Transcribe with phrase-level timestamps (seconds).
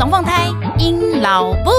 [0.00, 0.48] 龙凤胎，
[0.78, 1.70] 阴老布。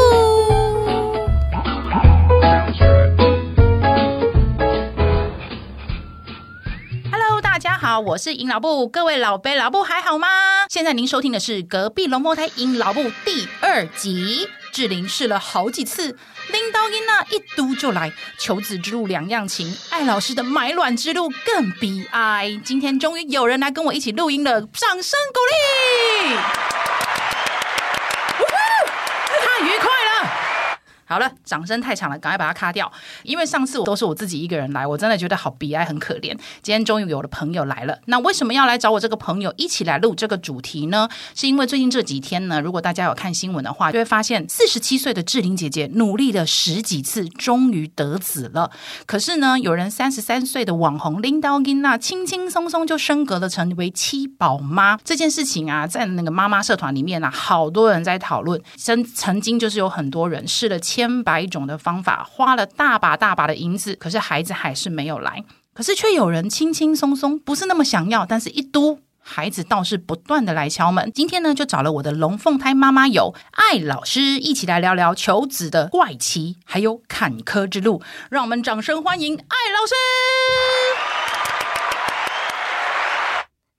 [7.12, 10.28] Hello，大家好，我是阴老布，各位老伯老布还好吗？
[10.70, 14.48] 现在您收听的是隔壁龙凤胎阴老布第二集。
[14.72, 16.16] 志玲试了好几次，
[16.52, 22.62] 拎刀音那一嘟就来，求子之路两样情，艾老师的买卵之路更悲哀。
[22.64, 25.40] 今天终于有人来跟我一起录音了，掌声鼓
[26.30, 26.36] 励！
[31.12, 32.90] 好了，掌声太长了，赶快把它卡掉。
[33.24, 36.30] 因为上次我都是我自己一个人来，我真的觉得好悲哀，很可怜。
[36.62, 41.10] 今天终于有了朋友来了，那为什么要来找我这个朋友一起来录这个主题呢？
[41.36, 48.72] 是因为最近这几天呢，如果大家有看新闻的话，就会发现四十七岁的志玲姐姐努力了十几次，终于得子了。
[49.06, 54.98] 可是呢，有人三十三岁的网红拎刀音娜轻轻松松就升格了，成为七宝妈。
[55.04, 58.62] 这件事情啊，在那个妈妈社团里面啊，好多人在讨论。
[58.78, 61.01] 曾曾经就是有很多人试了千。
[61.02, 65.44] 千百种的方法，花了大把大把的银子，可是孩子还是没有来。
[65.74, 71.12] 可是却有人轻轻松松，不是那么想要，但是一嘟，孩子倒是不断的来敲门。
[71.12, 78.04] 今天呢，就找了我的龙凤胎妈妈友艾老师一起来聊聊求子的怪奇，还有坎坷之路。
[78.30, 80.81] 让我们掌声欢迎艾老师。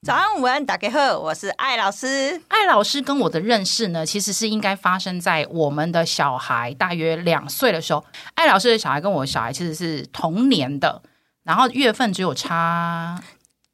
[0.04, 2.42] 早安，午安，打开贺，我是艾老师。
[2.48, 8.04] 艾老师跟我的认识呢，其实是应该发生在我们的小孩大约两岁的时候。
[8.34, 11.00] 艾老师的小孩跟我的小孩其实是同年的，
[11.44, 13.22] 然后月份只有差。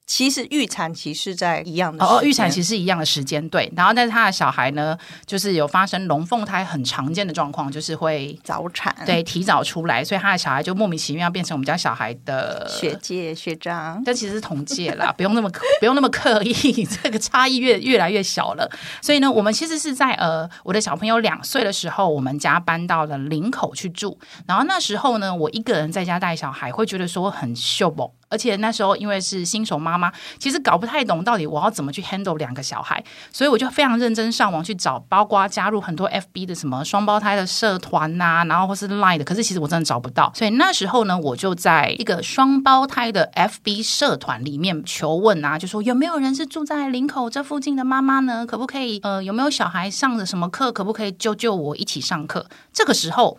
[0.09, 18.67] 其实预产期是在一样的哦，预产期是一样的时间对，然后但是他的小孩呢，就是有发生龙凤胎很常见的状况，就是会早产，对，提早出来，所以他的小孩就莫名其妙变成我们家小孩的学姐学长，但其实是同届啦， 不用那么不用那么刻意，这个差异越越来越小了。
[19.03, 28.09] 所以呢，我们其实是在呃我的小朋友两岁的时候，我们家搬到了林口去住，然后那时候呢，我一个人在家带小孩，会觉得说很秀猛。
[28.29, 33.03] 而且那时候因为是新手妈妈，其实搞不太懂到底我要怎么去 handle 两个小孩，
[33.33, 40.33] 所以我就非常认真上网去找，包括加入很多 FB 的什么双胞胎的社团呐、啊，然后或是 Line 的，可是其实我真的找不到。
[40.35, 48.45] 所以那时候呢，我就在一个双胞胎的 FB 社团里面求问啊，就说有没有人是住在林口这附近的妈妈呢？
[48.47, 49.01] 可不可以？
[49.03, 50.71] 呃，有没有小孩上的什么课？
[50.71, 52.47] 可不可以救救我一起上课？
[52.73, 53.39] 这个时候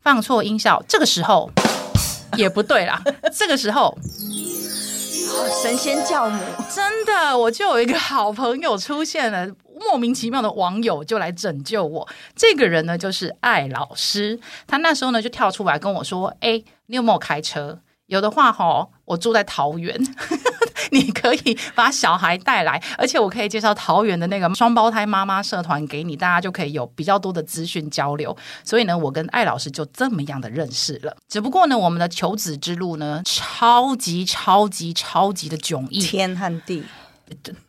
[0.00, 1.50] 放错音效，这个时候。
[2.38, 3.96] 也不对啦，这个时候，
[5.62, 6.38] 神仙教母
[6.74, 9.46] 真的，我就有一个好朋友出现了，
[9.78, 12.08] 莫名其妙的网友就来拯救我。
[12.34, 17.80] 这个人呢，就是艾老师，他那时候呢就跳出来跟我说：“哎，你有没有开车？
[18.06, 19.98] 有的话，哈，我住在桃园。”
[20.90, 28.36] 你可以把小孩带来，而且我可以介绍桃园的那个双胞胎妈妈社团给你，大家就可以有比较多的资讯交流。
[28.64, 31.16] 所以呢，我跟艾老师就这么样的认识了。
[31.28, 36.82] 只不过呢，我们的求子之路呢，超级超级超级的迥异，天和地。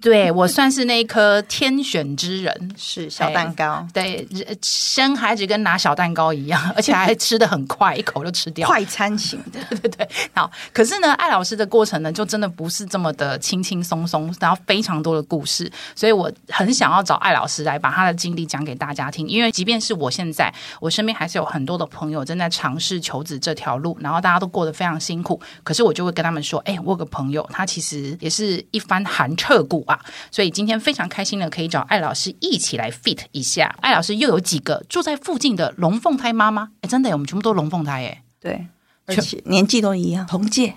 [0.02, 3.86] 对，我算是那一颗天选之人，是小蛋糕。
[3.94, 4.28] 对，
[4.62, 9.60] 生孩子跟拿小蛋糕一样，而且还吃的很快，一口就吃掉，快餐型的。
[9.70, 10.50] 对对对，好。
[10.72, 19.28] 可是呢，艾老师的过程呢，就真的不是这么的轻轻松松，然后非常多的故事，所以我很想要找艾老师来把他的经历讲给大家听。
[19.28, 25.40] 因为即便是我现在，我身边还是有很多的朋友正在尝试求子这条路，然后大家都过得非常辛苦。
[25.64, 29.53] 可是我就会跟他们说，哎，我有个朋友，他其实也是一番寒彻。
[29.54, 30.00] 个股啊，
[30.32, 33.76] 所以今天非常开心的可以找艾老师一起来 fit 一下。
[33.82, 36.70] 艾老师又有几个住在附近的龙凤胎妈妈？
[36.82, 38.68] 哎，真的，我们全部都龙凤胎哎，对，
[39.06, 40.76] 而且年纪都一样，同届。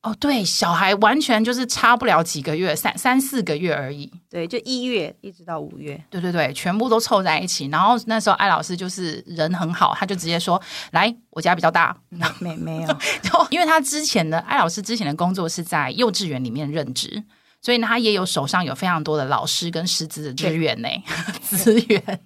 [0.00, 4.08] 哦，对，小孩完全就是差不了几个月，三三四个月而已。
[4.30, 7.66] 对，就一月一直到五月，对对对，全部都凑在一起。
[7.66, 10.60] 然后那时候艾老师就是人很好，他就直接说
[10.92, 11.96] ：“来，我家比较大。”
[12.38, 12.86] 没没有，
[13.22, 17.24] 就因为他之前的艾老师之前的工作是在幼稚园里面任职。
[17.60, 20.88] 所以呢，他也有手上有非常多的老师跟师资的资源呢，
[21.42, 22.20] 资源。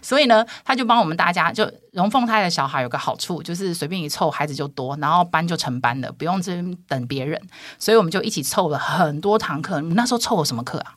[0.00, 7.40] 所以呢，他就帮我们大家，就龙凤胎的小孩有个好处，就是随便一凑孩子就多，然后班就成班了，不用这边等别人。
[7.78, 9.80] 所以我们就一起凑了很多堂课。
[9.80, 10.94] 你那时候凑了什么课啊？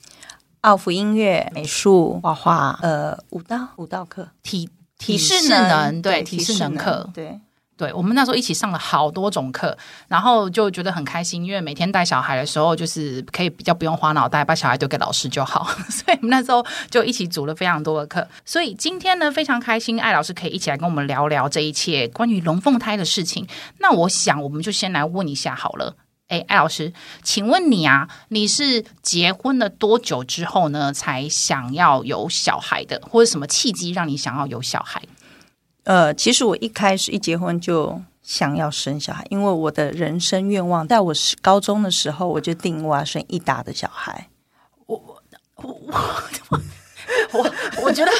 [0.61, 7.39] 奥福音乐、美术、画画，呃，舞蹈、舞蹈课、体体适能，对，体适能课，对。
[7.79, 9.77] 对，我们那时候一起上了好多种课，
[10.09, 15.65] 然后就觉得很开心，因为每天带小孩的时候，就是可以比较不用花脑袋，把小孩丢给老师就好。
[15.89, 16.61] 所以那时候
[16.91, 18.27] 就一起组了非常多的课。
[18.43, 23.47] 所以今天呢，非常开心，艾老师可以一起来跟我们聊聊这一切关于龙凤胎的事情。
[23.77, 25.95] 那我想，我们就先来问一下好了，
[26.27, 26.91] 哎，艾老师，
[27.23, 35.01] 请问你啊，你是结婚了多久之后呢，才想要有小孩的，或者什么契机让你想要有小孩？
[35.89, 44.29] 呃，其实我一开始一结婚就想要生小孩，因为我的人生愿望，在我高中的时候，我就定我要生一打的小孩。
[44.85, 44.95] 我
[45.55, 46.61] 我我
[47.33, 47.51] 我
[47.81, 48.11] 我觉得，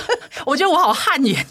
[0.47, 1.45] 我觉得我好汗颜。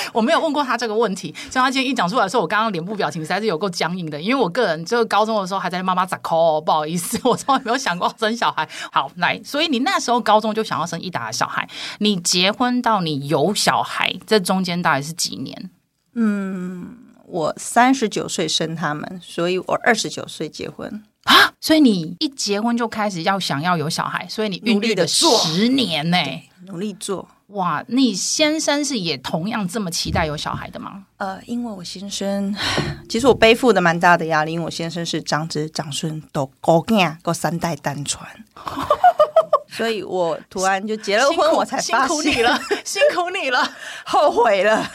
[0.12, 4.20] 我没有问过他这个问题，像他今天一讲出来的时候，我刚刚脸部表情实在是有够僵硬的。
[4.20, 8.68] 因为我个人就是高中的时候还在妈妈咋抠，不好意思， 我从来没有想过生小孩。
[8.92, 11.68] 好，来，所以你那时候高中就想要生一打的小孩，
[11.98, 15.70] 你结婚到你有小孩，这中间大概是几年？
[16.14, 16.96] 嗯，
[17.26, 21.52] 我三十九岁生他们，所以我二十九岁结婚啊。
[21.60, 27.28] 所以你一结婚就开始要想要有小孩，所以你努力的十年呢、欸，努力做。
[27.48, 31.04] 哇，你先生是也同样这么期待有小孩的吗？
[31.16, 32.54] 呃，因为我先生，
[33.08, 38.28] 其实我背负的蛮大的压力，因为我先生是长子长孙都高干，够三代单传。
[39.70, 43.70] 所以我突然就结了婚，我才发现辛苦你了， 辛苦你了，
[44.04, 44.90] 后悔了。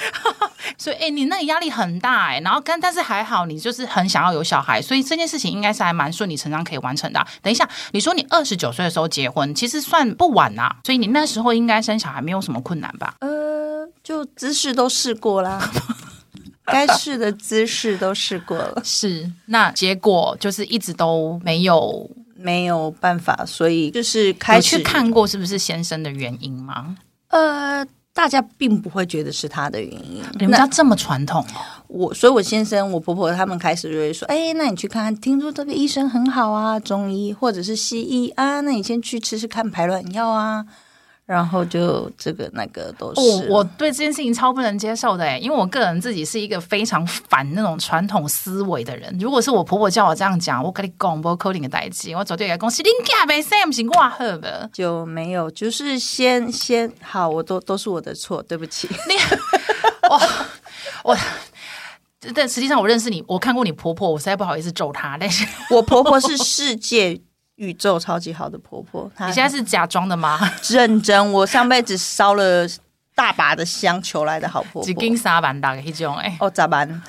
[0.78, 7.28] 所以，哎、欸，你那个压力很大哎、欸，然后但但是还好，你就是很想要有小孩，所以这件事情应该是还蛮顺理成章可以完成的、啊。
[7.42, 13.16] 等一下，你说你二十九岁的时候结婚，其实算不晚呐、啊，所以你那时候应该生小孩没有什么困难吧？
[13.20, 15.70] 呃，就姿势都试过啦，
[16.66, 19.32] 该试的姿势都试过了，是。
[19.46, 22.10] 那结果就是一直都没有。
[22.44, 26.98] 没有办法，所以就是开始去看过是不是先生的原因吗？
[27.30, 30.22] 呃，大家并不会觉得是他的原因。
[30.38, 31.44] 你们家这么传统，
[31.88, 40.66] 我所以，我先生、我婆婆他们开始就会说：“哎，那你去看看，听说这个医生很好啊，中医或者是西医啊，那你先去吃吃看排卵药啊。”
[41.26, 49.16] 然后就这个那个都是，我我对这件事情超不能接受的哎，因为我个人自己是一个非常反那种传统思维的人。
[49.18, 58.90] 如果是我婆婆叫我这样讲，我跟你讲，不扣你的代志，我绝对跟公司你假呗，Sam 行挂喝的就没有，就是先先好，我都都是我的错，对不起。
[58.90, 59.16] 你
[60.10, 60.22] 我
[61.06, 61.18] 我，
[62.36, 67.22] 但实际上我认识你，我看过你婆婆，我实在不好意思咒她，但是我婆婆是世界。
[67.56, 70.40] 宇宙超级好的婆婆，你现在是假装的吗？
[70.70, 72.68] 认真，我上辈子烧了
[73.14, 74.84] 大把的香求来的好婆婆。
[74.84, 77.02] 几斤沙板打个一种哎，哦咋办？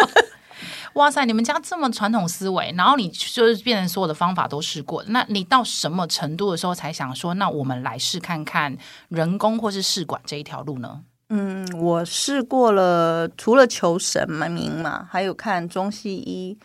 [0.94, 8.76] 哇塞，你们家这么传统思维，然后你就是变成所有的方法都试过，那你到什么程度的时候才想说，那我们来试看看
[9.08, 11.00] 人工或是试管这一条路呢？
[11.30, 16.56] 嗯，我试过了，除了求神嘛明嘛，还有看中西医。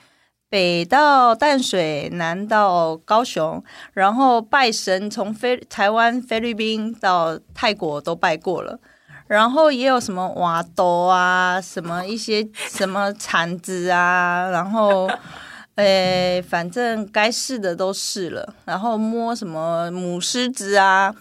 [0.50, 3.64] 北到淡水，南到高雄，
[3.94, 8.80] 然后拜神，从菲台湾、菲律宾到泰国都拜过了，
[9.28, 15.08] 然后也有什么瓦兜啊，什么一些 什么铲子啊，然后，
[15.76, 21.14] 诶，反正该试的都试了，然后摸什么母狮子啊，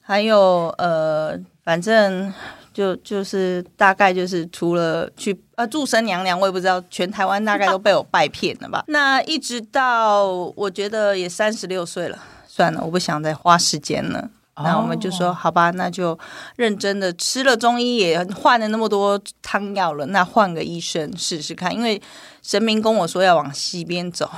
[0.00, 2.34] 还有呃，反正。
[2.72, 8.84] 就就是大概就是除了去呃祝生娘娘，我也不知道全台湾大概都被我拜骗了吧。
[8.88, 10.24] 那一直到
[10.56, 14.30] 我觉得也三十六岁了，算了，我不想再花时间了。
[14.56, 16.16] 那我们就说好吧，那就
[16.56, 22.00] 认真的吃了中医，也换了那么多汤药了，那换个医生试试看，因为
[22.42, 24.30] 神明跟我说要往西边走。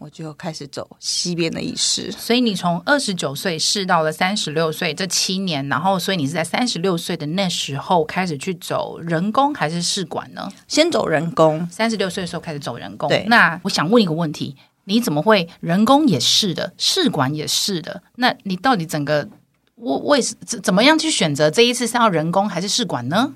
[0.00, 10.48] 我就开始走西边的医师，所以你从二十九岁试到了三十六岁这七年，然后所以你是在三十六岁的那时候开始去走人工还是试管呢？
[10.66, 13.08] 先走人工，三十六岁的时候开始走人工。
[13.08, 18.02] 对，那我想问一个问题，你怎么会人工也试的，试管也试的？
[18.16, 19.28] 那你到底整个
[19.76, 23.34] 为为怎怎么样去选择这一次是要人工还是试管呢？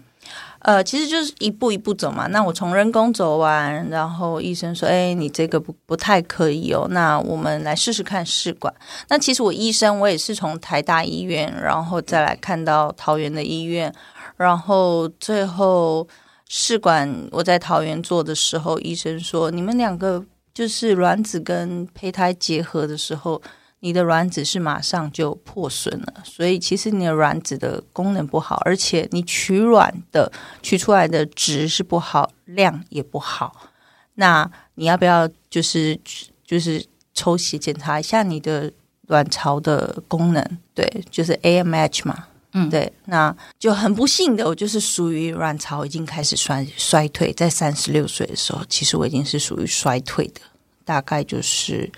[0.62, 2.28] 呃，其实就是一步一步走嘛。
[2.28, 8.72] 那我从人工走完，然后医生说：“哎，你这个不不太可以哦。”那我们来试试看试管。
[9.08, 13.92] 那其实我医生我也是从台大医院，然后再来看到桃园的医院，
[14.36, 16.06] 然后最后
[16.48, 23.42] 试管我在桃园做的时候，医生说：“你们两个就是卵子跟胚胎结合的时候。”
[23.84, 30.30] 你的卵子是马上就破损了，所以其实你的卵子的功能不好，而且你取卵的
[30.62, 33.68] 取出来的值是不好，量也不好。
[34.14, 35.98] 那你要不要就是
[36.46, 38.72] 就是抽血检查一下你的
[39.08, 40.58] 卵巢的功能？
[40.72, 42.26] 对，就是 AMH 嘛。
[42.52, 50.40] 嗯，对，那就很不幸的，我就是属于卵巢已经开始衰衰退，在三十六岁的时候，其实我已经是属于衰退的，
[50.84, 51.90] 大概就是。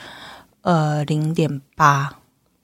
[0.65, 2.17] 呃，零点八，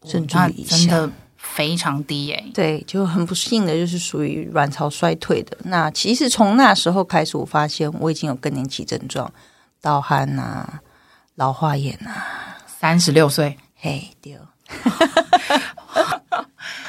[0.05, 2.45] 甚至以下，真的非常低耶。
[2.55, 5.57] 对，就很不幸的，就是属于卵巢衰退的。
[5.65, 9.31] 那其实从那时候开始，我发现我已经有更年期症状，
[9.83, 10.81] 盗汗啊，
[11.35, 14.39] 老化眼啊，三十六岁，嘿丢。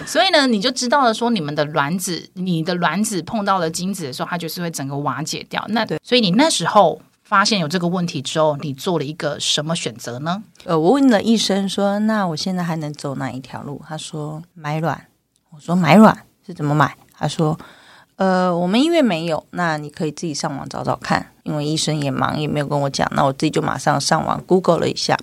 [0.06, 5.66] 所以呢，你就知道了，说你们的卵子，你的卵子碰到了精子的时候，它就是会整个瓦解掉。
[5.70, 10.44] 那对，所以你那时候发现有这个问题之后，你做了一个什么选择呢？
[10.66, 13.82] 呃，我问了医生说，那我现在还能走哪一条路？
[13.88, 15.08] 他说买卵。
[15.52, 16.94] 我说买卵是怎么买？
[17.14, 17.58] 他说，
[18.18, 21.26] 呃，我们医院没有，那你可以自己上网找找看。
[21.44, 25.18] 因为医生也忙，也没有跟我讲，那我自己就马上上网 Google 了一下。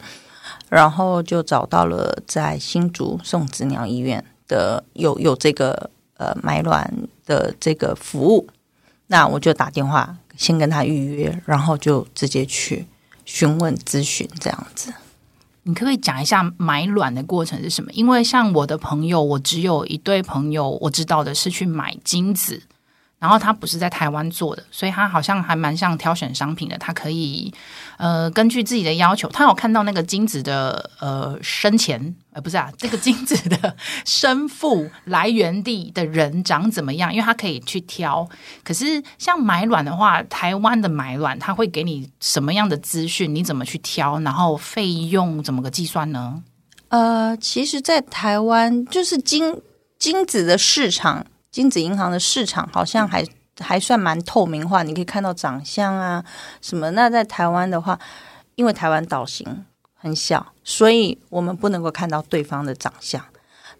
[0.70, 6.90] 然后就找到了在新竹送子鸟医院的有有这个呃买卵
[7.26, 8.48] 的这个服务，
[9.08, 12.86] 那我就打电话先跟他预约，然后就直接去
[13.26, 14.90] 询问咨询这样子。
[15.64, 17.92] 你可不可以讲一下买卵的过程是什么？
[17.92, 22.62] 因为像我的朋友，我只有一对朋友我知道的是去买精子。
[23.18, 26.78] 然后他不是在台湾做的，所以他好像还蛮像挑选商品的。
[26.78, 27.52] 他可以
[27.96, 38.28] 呃根据自己的要求，他有看到那个精子的呃生前呃不是啊，这个精子的生父来源地的人长怎么样，因为他可以去挑。
[38.62, 43.34] 可是像买卵的话，台湾的买卵他会给你什么样的资讯？
[43.34, 44.20] 你怎么去挑？
[44.20, 46.40] 然后费用怎么个计算呢？
[46.90, 49.60] 呃，其实，在台湾就是精
[49.98, 51.26] 精子的市场。
[51.50, 53.26] 精子银行的市场好像还
[53.58, 56.24] 还算蛮透明化，你可以看到长相啊
[56.60, 56.90] 什么。
[56.90, 57.98] 那在台湾的话，
[58.54, 59.64] 因为台湾岛型
[59.94, 63.24] 很小，所以我们不能够看到对方的长相。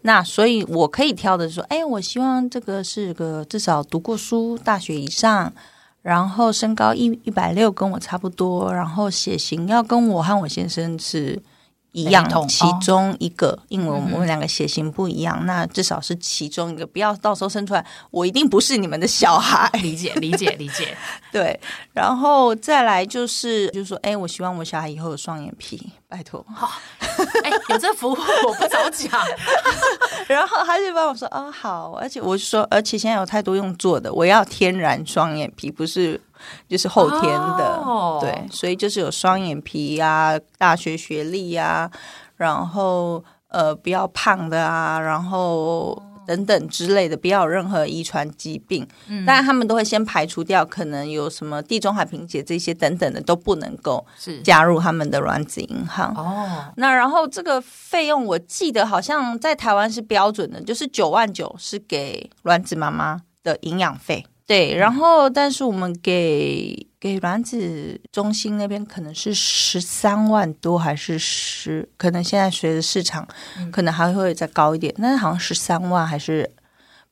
[0.01, 5.53] 那所以我可以挑的是说，哎，我希望这个是个至少读过书，大学以上，
[6.01, 11.41] 然后身高一一百六跟我差不多，然后血型要跟我和我先生是。
[11.91, 19.69] 一样，其中一个，哦、因为我们两个血型不一样，嗯、那至少是其中一个，不要到时候生出来，我一定不是你们的小孩。
[19.81, 20.95] 理解， 理解，理解。
[21.31, 21.59] 对，
[21.93, 26.45] 然后再来就是，就是说，哎，我希望我小孩以后有双眼皮，拜托。
[26.53, 26.69] 好，
[27.43, 28.17] 哎，有这服务
[28.47, 29.09] 我不早讲。
[30.27, 36.21] 然后他就帮我说，哦，好，而且我就说，而且现在有太多用做的，我要天然双眼皮，不是。
[36.67, 41.91] 就是后天的，哦、对，所以就是有双眼皮呀、啊，大学学历呀、啊，
[42.37, 48.87] 然后呃不要胖的啊，然后等等之类的，不要有任何遗传疾病。
[49.07, 54.05] 嗯，当然他们都会先排除掉可能有什么地中海贫血这些等等的都不能够
[54.43, 56.13] 加入他们的卵子银行。
[56.15, 64.23] 哦，那然后这个费用我记得好像在台湾是标准的，就是九万九是给卵子妈妈的营养费。
[64.49, 71.87] 对，然后但是我们给给卵子中心那边可能是十三万多，还是十？
[71.97, 73.27] 可能现在随着市场，
[73.71, 74.91] 可能还会再高一点。
[74.97, 76.49] 那、嗯、好像十三万还是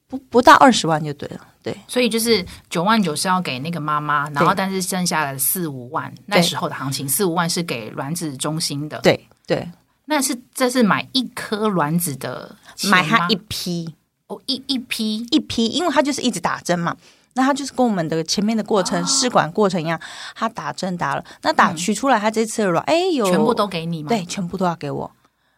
[0.07, 1.47] 不不到二十万就对了。
[1.61, 8.99] 对，所以就是九万九是要给那个妈妈，然后但是剩下的四五万，那时候的行情四五万是给卵子中心的。
[9.01, 9.69] 对对，
[10.05, 12.55] 那是这是买一颗卵子的，
[12.89, 13.93] 买它一批
[14.25, 16.97] 哦，一一批一批，因为它就是一直打针嘛。
[17.37, 19.97] 那他就是跟我们的前面的过程试管过程一样，
[20.35, 24.09] 他打针打了，那打取出来，他这次的卵，哎、嗯，有全部都给你吗？
[24.09, 25.11] 对，全部都要给我。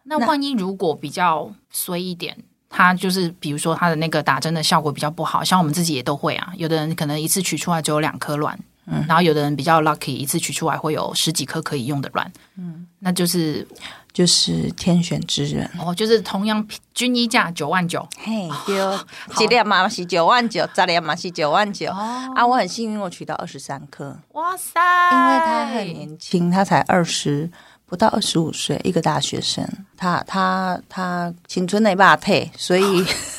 [0.03, 2.37] 那万一如果比较衰一点，
[2.69, 8.59] 他就是比如说他的那个打针的效果比较不好，像我们自己也都会啊，有的人可能一次取出来只有两颗卵，
[8.89, 13.67] 嗯，然后有的人比较 lucky，一次取出来会有十几颗可以用的卵，嗯，那就是。
[14.11, 18.99] 就是天选之人哦，就是同样均一价九万九，嘿，丢
[19.35, 22.45] 几粒嘛是九万九，再粒嘛是九万九啊！
[22.45, 24.81] 我很幸运，我取到二十三颗，哇塞！
[25.11, 27.49] 因为他很年轻，他才二十
[27.85, 29.63] 不到二十五岁，一个大学生，
[29.95, 33.05] 他他他青春那把退，所以。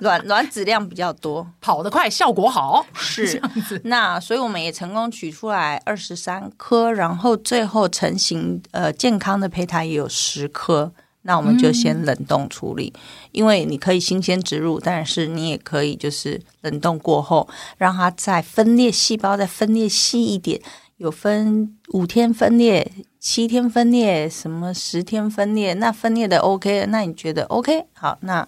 [0.00, 3.80] 卵卵子量比较多，跑得快，效果好，是 这样子。
[3.84, 10.92] 那所以我们也成功取出来二十三颗，然后最后成型呃健康的胚胎也有十颗。
[11.26, 13.00] 那我们就先冷冻处理，嗯、
[13.32, 20.60] 因为你可以新鲜植入，但是你也可以就是冷冻过后，让它再分裂细胞，再分裂细一点，
[20.98, 25.72] 有分五天分裂、七天分裂、什么十天分裂。
[25.72, 27.86] 那分裂的 OK，那你觉得 OK？
[27.94, 28.46] 好，那。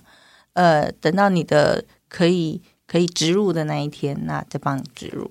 [0.56, 5.30] 呃，等到你的可以可以植入的那一天，那再帮你植入。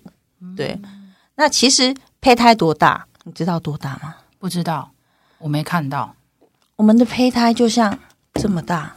[0.55, 0.79] 对，
[1.35, 3.07] 那其实胚胎多大？
[3.23, 4.15] 你知道多大吗？
[4.37, 4.91] 不知道，
[5.39, 6.15] 我没看到。
[6.75, 7.97] 我们的胚胎就像
[8.35, 8.95] 这么大。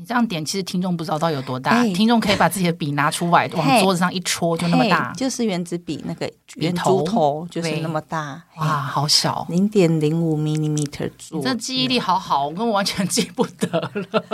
[0.00, 1.82] 你这样点，其实听众不知道到底有多大。
[1.86, 5.12] 听众可以把自己的笔拿出来，往桌子上一戳，就那么大。
[5.16, 8.40] 就是原子笔那个圆珠头，就是那么大。
[8.58, 11.10] 哇，好小，零点零五 millimeter。
[11.32, 14.24] 你这记忆力好好，我跟我完全记不得了。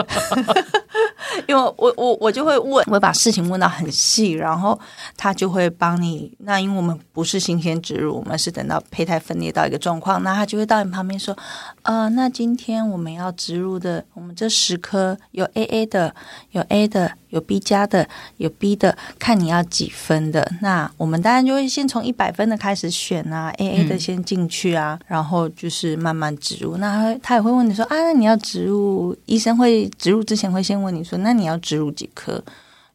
[1.47, 4.79] 因为我我我就会问，我会把事情问到很细，然后
[5.17, 6.33] 他就会帮你。
[6.39, 11.37] 那因为我们不是新鲜植入，我们是等到胚胎分裂到一个状况，那他就会到你旁边说，
[11.83, 16.15] 呃，那今天我们要植入的，我们这十颗有 AA 的，
[16.51, 20.51] 有 A 的，有 B 加的，有 B 的，看你要几分的。
[20.61, 26.77] 那我们当然就会先从一百分的开始选啊，AA 的先进去啊，嗯、然后就是慢慢植入。
[26.77, 32.45] 那他他也会问你说啊，那你要植入，医生会植入之前会先问你说，那你要植入几颗？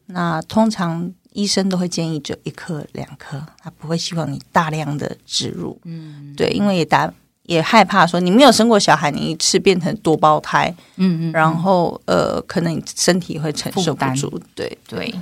[0.06, 5.78] 那通常医生都会建议只有一颗、两颗，他不会希望你大量的植入。
[5.84, 7.12] 嗯，对，因为也打
[7.44, 14.40] 也害怕说你没有生过小孩，你一次变成多胞胎，嗯嗯，然后呃，可能你身体会承受不住。
[14.54, 15.14] 对对。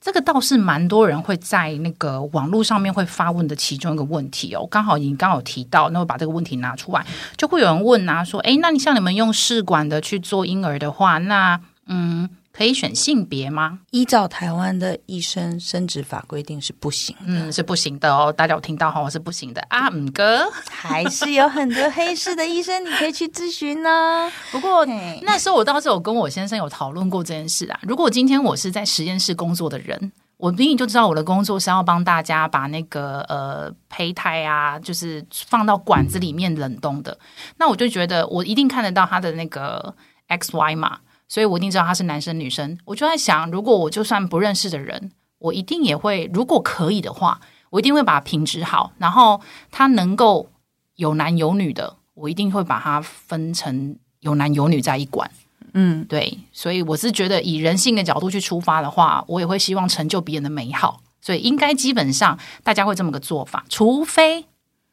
[0.00, 7.04] 这个倒是蛮多人会在那个网络上面会发问的其中一个问题哦，刚好你刚好提到，那我把这个问题拿出来，
[7.36, 12.30] 就会有人问啊，说，诶，那你像你们用试管的去做婴儿的话，那嗯。
[12.58, 13.78] 可以选性别吗？
[13.92, 18.32] 依照台湾的医生生殖法规定是不行，嗯，是不行的哦。
[18.32, 19.88] 大家有听到哈，是不行的啊。
[19.90, 24.28] 五哥还是有很多黑市的医生，你可以去咨询呢。
[24.50, 24.84] 不过
[25.22, 27.78] 那时候我倒是有跟我先生有讨论过这件事啊。
[27.82, 37.16] 如果今天我是在实验室工作的人，我明明就知道我的工作是要帮大家把那个呃胚胎啊，就是放到管子里面冷冻的，
[37.56, 39.94] 那我就觉得我一定看得到他的那个
[40.26, 40.98] X Y 码。
[41.28, 50.48] 所以我一定知道他是男生女生，我就在想，如果我就算不认识的人，我一定也会，如果可以的话，我一定会把它品质好，然后他能够
[50.96, 55.30] 有男有女的，我一定会把它分成有男有女在一管。
[55.74, 64.46] 嗯，对，所以我是觉得以人性的角度去出发的话，我也会希望成就别人的美好，所以应该基本上大家会这么个做法，除非。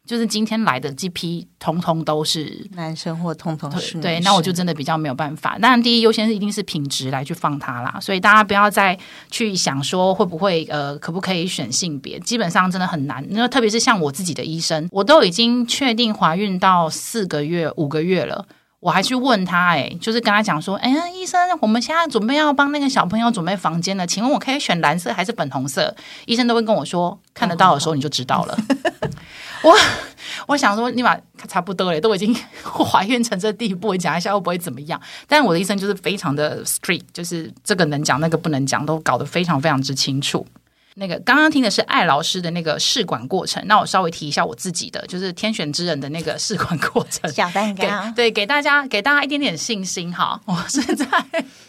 [0.06, 5.58] 就是今天来的这批，通通都是男生或通通是对，那我就真的比较没有办法。
[5.60, 8.98] 当然，第一优先是一定是品质来去放它啦，所以大家不要再
[9.32, 13.26] 去想说会不会呃可不可以选性别，基本上真的很难。
[13.32, 18.46] 那特别是像我自己的医生，我都已经确定怀孕到四个月、五个月了，
[18.80, 25.96] 我还去问他，哎，就是跟他讲说，哎呀，医生，我们现在准备要帮那个小朋友准备房间了，请问我可以选蓝色还是粉红色？
[26.28, 28.56] 医生都会跟我说，看得到的时候你就知道了。
[29.66, 29.76] 我
[30.48, 35.02] 我想说，你把差不多了，都已经 怀孕成这地步，我讲一下会不会怎么样？
[35.28, 40.46] 但是我的医生就是非常的 strict，就是这个能讲，那个不能讲，都搞得非常非常之清楚。
[40.98, 47.84] 那个刚刚听的是艾老师的那个试管过程，那我稍微提一下我自己的，就是天选之人的那个试管过程，小蛋糕，
[48.16, 50.40] 对，给大家给大家一点点信心哈。
[50.46, 51.06] 我是在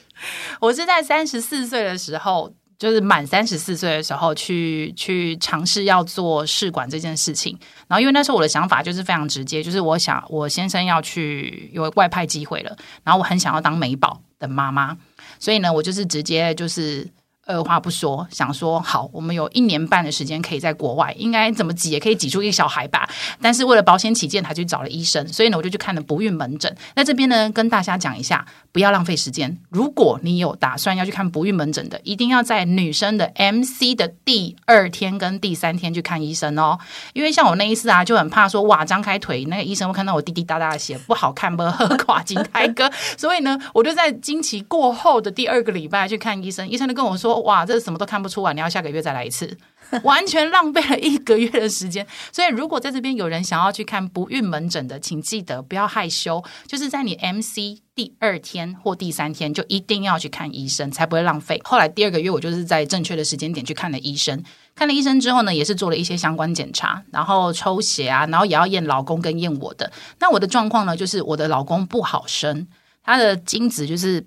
[0.61, 2.52] 我是在三十四岁的时候。
[2.78, 7.58] 就是满三十四岁的时候去去尝试要做试管这件事情，
[7.88, 14.96] 然后因为那时候我的想法就是非常直接，就是我想我先生要去有外派机会了，然后我很想要当美宝的妈妈，
[15.38, 17.08] 所以呢，我就是直接就是。
[17.46, 23.09] 二话不说，想说好，我们有一年半的时间可以在国外，应该怎么挤也可以挤出一个小孩吧。
[23.40, 26.76] 但是为了保险起见，他去找了医生，所以呢，我就去看了不孕门诊。
[26.96, 29.56] 那这边呢，跟大家讲一下，不要浪费时间。
[29.70, 36.76] 如果你有打算要去看不孕门诊的，一定要在女生的 MC 的第二天跟第三天去看医生哦。
[37.12, 42.90] 因为像我那一次啊，就很怕说哇，张开腿那个医生会看到我滴滴答答的血，不好看，不合垮金胎哥。
[43.16, 47.36] 所以呢，我就在经期过后的第二个礼拜去看医生，医生就跟我说。
[47.40, 49.57] 哇，这什么都看不出来，你要下个月再来一次，
[50.05, 52.07] 完全浪费了一个月的时间。
[52.33, 61.61] 所以，如果在这边有人想要去看不孕门诊的，请记得不要害羞，就是在你 MC 第二天或第三天就一定要去看医生，才不会浪费。
[61.64, 64.42] 后来第二个月，我就是在正确的时间点去看了医生。
[64.75, 69.90] 看了医生之后呢，也是做了一些相关检查，然后抽血啊，然后也要验老公跟验我的。
[70.18, 72.66] 那我的状况呢，就是我的老公不好生，
[73.03, 74.27] 他的精子就是。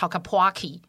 [0.00, 0.80] 讨个破气，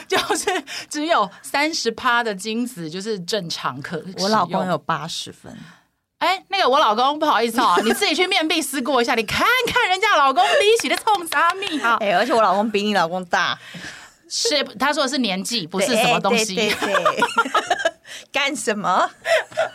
[0.08, 0.50] 就是
[0.88, 4.02] 只有三十趴的精子就是正常可。
[4.18, 5.56] 我老公有八十分。
[6.18, 11.98] 哎，那个我老公不好意思哦， 你自己去面壁思过一下，你看看人家老公比起的冲啥命啊？
[12.00, 13.58] 哎，而且我老公比你老公大，
[14.28, 16.54] 是他说的是年纪，不是什么东西。
[16.54, 17.20] 对对对对
[18.32, 19.08] 干什么？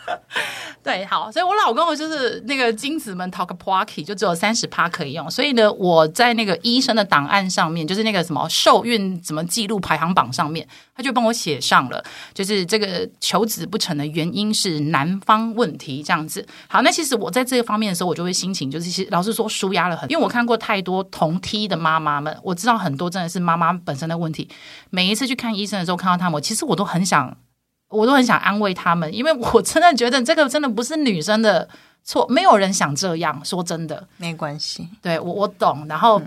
[0.82, 12.02] 对，好，所以我老公就是那个精子们 talk party 就只有三十趴可以用，所以呢，我在那个医生的档案上面，就是那个什么受孕怎么记录排行榜上面，他就帮我写上了，
[12.34, 16.44] 就是这个求子不成的原因是男方问题这样子。
[16.66, 24.41] 好，那其实我在这个方面的时候，我就会心情就是其实老实说舒压了很，因为我看过太多同梯的妈妈们，我知道很多真的是妈妈本身的问题。
[24.90, 27.36] 每一次去看医生的时候，看到他们，其实我都很想。
[27.88, 31.68] 我都很想安慰他们，因为我真的觉得这个真的不是女生的
[32.02, 34.88] 错，没有人想这样说真的，没关系。
[35.02, 35.84] 对，我我懂。
[35.86, 36.18] 然后，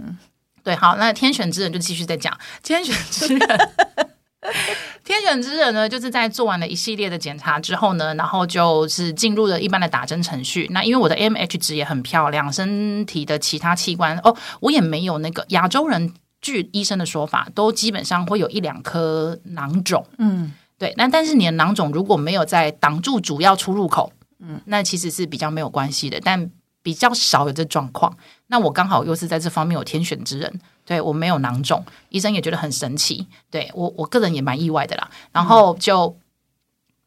[0.63, 3.69] 对，好，那天选之人就继续再讲天选之人。
[5.03, 10.67] 天选之人呢，就是在做完了一系列的检查之后呢，然后就是进入了一般的打针程序。
[10.69, 16.13] 那因为我的 AMH 值也很漂亮，身体的其他器官哦，我也没有那个亚洲人，
[16.45, 20.05] 据医生的说法，都基本上会有一两颗囊肿。
[20.19, 20.93] 嗯，对。
[20.95, 26.51] 那但是你的囊肿如果没有在挡住主要出入口，嗯，那其实是比较没有关系的，但
[26.83, 28.15] 比较少有这状况。
[28.45, 30.61] 那我刚好又是在这方面有天选之人。
[30.85, 33.25] 对，我没有囊肿，医生也觉得很神奇。
[33.49, 35.09] 对，我我个人也蛮意外的啦。
[35.31, 36.15] 然后就，嗯、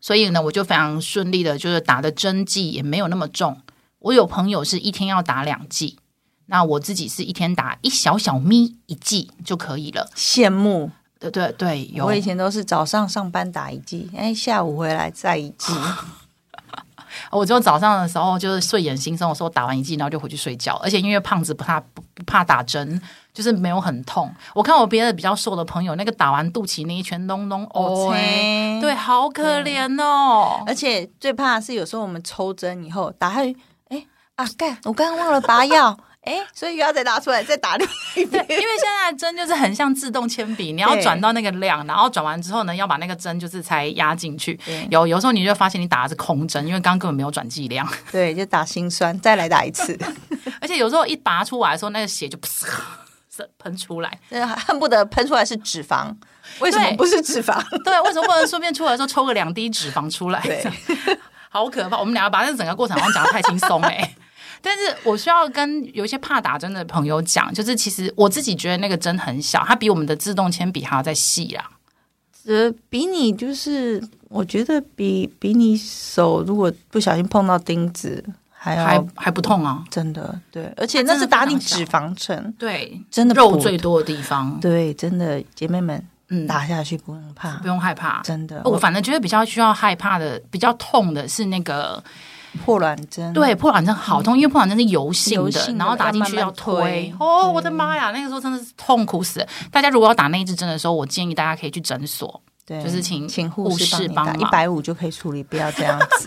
[0.00, 3.56] 所以呢，我就非常顺利的，就是打的针剂也没有那么重。
[4.00, 5.96] 我有朋友是一天要打两剂，
[6.50, 10.10] 那我自己是一天打一小小咪一剂就可以了。
[10.16, 12.06] 羡慕，对对对，有。
[12.06, 15.72] 我以前都是早上上班打一剂，哎，下午回来再一剂。
[17.30, 20.74] 我就早上的时候就是睡眼惺忪，我说打完一剂，然后就回去睡觉。
[20.76, 23.00] 而且因为胖子不怕不怕打针，
[23.34, 24.32] 就是没有很痛。
[24.54, 28.10] 我看我别的比较瘦的朋友，那个打完肚脐那一圈咚咚哦，
[28.80, 30.62] 对，好可怜哦。
[30.66, 33.56] 而且最怕的是有时候我们抽针以后打下去，
[33.88, 34.06] 哎
[34.36, 35.98] 啊干，我刚刚忘了拔药。
[36.28, 44.60] 哎，所以又要再拿出来再打另一遍，因为现在针就是很像自动铅笔，你要转到那个量，然后转完之后呢，要把那个针就是才压进去。
[44.90, 47.88] 有有时候你就发现你打的是空针，因为刚刚根本没有转剂量。
[48.12, 49.98] 对，就打心酸，再来打一次。
[50.60, 52.66] 而且有时候一拔出来的时候，那个血就噗
[53.58, 54.18] 喷出来，
[54.66, 56.14] 恨不得喷出来是脂肪。
[56.58, 57.58] 为什么不是脂肪？
[57.84, 60.40] 对，为什么不能顺便出来的时候抽个两滴脂肪出来？
[60.40, 60.66] 对，
[61.48, 61.96] 好可怕！
[61.98, 64.14] 我们两个把这整个过程好像讲的太轻松哎。
[64.60, 71.64] 但是我需要跟有一些怕打针的朋友讲，就是其实我自己觉得那个针很小，它比我们的自动铅笔还要再细啊。
[72.46, 79.84] 呃，比你就是，我觉得比比你手如果不小心碰到钉子还要还还不痛啊！
[79.90, 88.62] 真的，对，而且那是打你脂肪层，对，真的肉最多的地方，对，真的姐妹们，嗯，打下去不用怕，不用害怕，真的。
[88.64, 92.02] 我反正觉得比较需要害怕的，比较痛的是那个。
[92.58, 97.12] 破卵针，对，破卵针好痛，嗯、因为破卵针是油性的，然后打进去要推。
[97.18, 99.48] 哦，我的妈呀，那个时候真的是痛苦死了。
[99.70, 106.26] 大家如果要打那一支针的时候，我建议大家可以去诊所，对，就是请请护士帮忙，一百五就可以处理，不要这样子。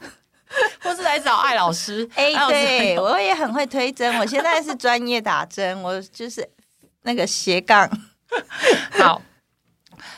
[0.82, 6.48] 或是来找艾老师，哎，对我也很会推针，我现在是专业打针，我就是
[7.02, 7.90] 那个斜杠，
[8.98, 9.20] 好。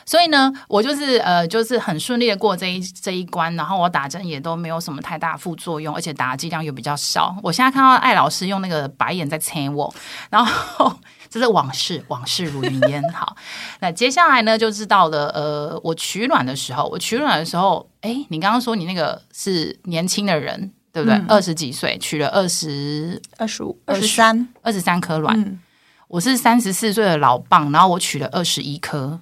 [0.05, 7.35] 所以呢，我就是呃，就是很顺利的过这一这一关，然后我打针也都没有什么太大副作用，而且打的剂量又比较少。
[7.41, 9.93] 我现在看到艾老师用那个白眼在猜我，
[10.29, 10.91] 然后
[11.29, 13.03] 这是往事，往事如云烟。
[13.11, 13.35] 好，
[13.79, 15.29] 那接下来呢，就是到了。
[15.29, 21.17] 呃，我取卵的时候，我取卵的时候，哎，你刚刚说你那个是年轻的人，对不对？
[21.27, 25.39] 二十、嗯、几岁取了二十二十五、二十三、二十三颗卵。
[25.39, 25.59] 嗯、
[26.07, 29.19] 我是三十四岁的老棒，然后我取了二十一颗。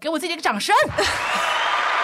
[0.00, 0.74] 给我自己一个掌声。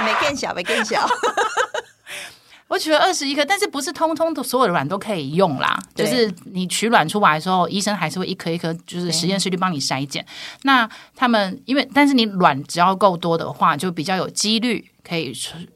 [0.05, 1.07] 没更小，没更小。
[2.67, 5.79] 我取了二十一颗，但是不是通通的所有的卵都可以用啦？
[5.95, 10.25] 就是你取卵出来的时候，医生还是会一颗一颗，就是实验室去帮你筛检。
[10.63, 15.33] 那他们因为，但是你卵只要够多的话，就比较有几率可以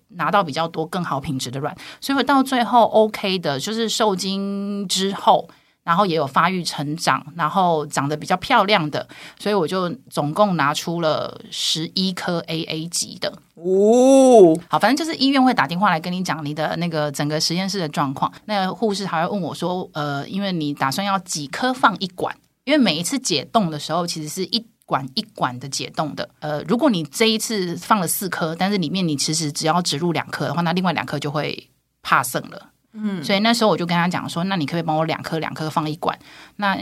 [0.09, 1.77] 拿到比较多、更好品质的卵。
[2.01, 5.49] 所以我到最后 OK 的，就是受精之后。
[5.89, 13.33] 然后也有发育成长，然后长得比较漂亮的，所以我就总共拿出了十一颗 AA 级的。
[13.55, 18.31] 哦，好，反正就是医院会打电话来跟你讲你的那个整个实验室的状况。
[18.45, 22.37] 那个护士还会问我说：“呃，因为你打算要几颗放一管？
[22.65, 26.29] 因为每一次解冻的时候，其实是一管一管的解冻的。
[26.41, 31.71] 呃，如果你这一次放了四颗，但是里面你其实只要植入两颗的话，那另外两颗就会
[32.03, 36.19] 怕剩了。”嗯，所以那时候我就跟他讲说，那你可不可以帮我两颗两颗放一管？
[36.57, 36.77] 那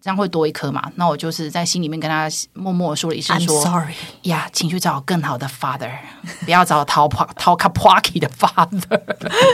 [0.00, 0.90] 这样会多一颗嘛？
[0.96, 5.92] 那我就是在心里面跟他默默说了一声说：“sorry 呀，请去找更好的 father，
[6.44, 9.00] 不要找讨跑讨卡 party 的 father。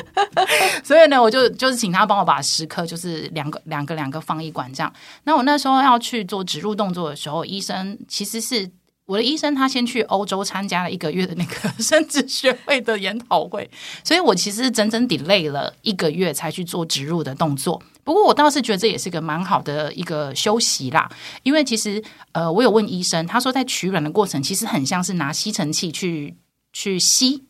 [0.82, 4.90] ”所以呢，我就就是请他帮我把十颗就是两个两个两个放一管这样。
[5.24, 8.70] 那我那时候要去做植入动作的时候，医生其实是。
[9.08, 13.68] 我的医生他先去欧洲参加了一个月的那个 生殖学会的研讨会，
[14.04, 17.82] 所以我其实整整 delay 了一个月才去做植入的动作。
[18.04, 21.10] 不过我倒是觉得这也是个蛮好的一个休息啦，
[21.42, 26.36] 因为其实呃，我有问医生，他说在取卵的过程其实很像是拿吸尘器去
[26.74, 27.44] 去吸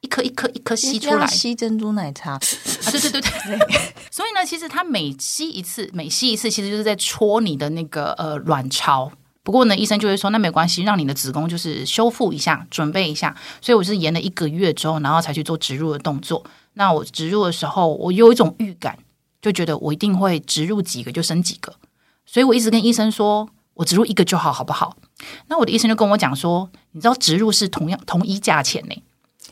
[0.00, 2.40] 一颗一颗一颗吸出来，吸珍珠奶茶啊，
[2.90, 3.58] 对对对对。
[4.10, 9.12] 所以呢，其实他每吸一次，每吸一次，其实就是在戳你的那个呃卵巢。
[9.44, 13.36] 不过呢，医生就会说，那没关系，让你的子宫就是修复一下，准备一下。
[13.60, 16.44] 所以我是延了一个月之后，然后才去做植入的动作。
[16.74, 18.98] 那我植入的时候，我有一种预感，
[19.40, 21.74] 就觉得我一定会植入几个就生几个。
[22.24, 24.96] 所以我一直跟医生说，我植入一个就好，好不好？
[25.48, 28.94] 那我的医生就跟我讲说，你知道植入是同样同一价钱呢。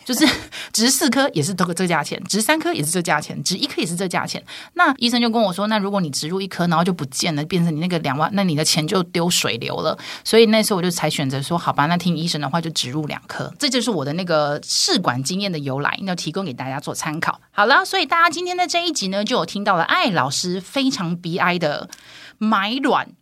[0.04, 0.26] 就是
[0.72, 4.42] 植四颗也是这个这价钱，植三颗也是这个价钱，植一颗也是这个价钱。
[4.74, 9.96] 那医生就跟我说，那如果你植入一颗，然后就不见了，变成你那个两万，那你的钱就丢水流了。
[10.24, 13.52] 所以那时候我就才选择说，好吧，那听医生的话就植入两颗。
[13.58, 17.40] 这就是我的那个试管经验的由来，要提供给大家做参考。
[17.50, 21.88] 好了，所以大家今天的这一集呢，就有听到了艾老师非常悲哀的
[22.38, 23.12] 买卵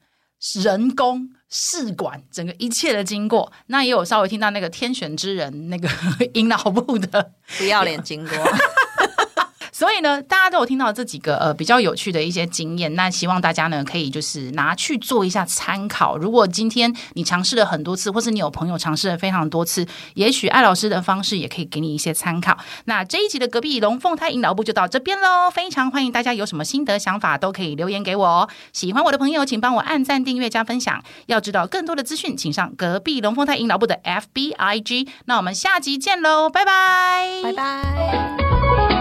[0.62, 1.30] 人工。
[1.50, 5.88] 试管整个一切的经过，那也有稍微听到那个天选之人那个
[6.34, 8.36] 阴脑部的不要脸经过。
[9.78, 16.18] 所以呢，大家都有听到这几个呃比较有趣的一些经验，那希望大家呢可以就是拿去做一下参考。
[16.18, 22.58] 如果今天你尝试了很多次，或是你有朋友尝试了非常多次，也许艾老师的方式也可以给你一些参考。
[22.86, 28.48] 那这一集的隔壁龙凤胎引导部就到这边喽，非常欢迎大家有什么心得想法都可以留言给我哦。
[28.72, 31.00] 喜欢我的朋友，请帮我按赞、订阅、加分享。
[31.26, 35.06] 要知道更多的资讯，请上隔壁龙凤胎引导部的 FBIG。
[35.26, 38.97] 那我们下集见喽，拜拜，拜拜。